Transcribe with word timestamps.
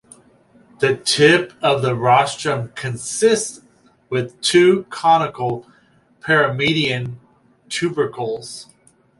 The 0.79 0.95
tip 0.97 1.53
of 1.61 1.83
the 1.83 1.93
rostrum 1.95 2.69
consists 2.73 3.61
with 4.09 4.41
two 4.41 4.87
conical 4.89 5.67
paramedian 6.21 7.17
tubercles. 7.69 8.65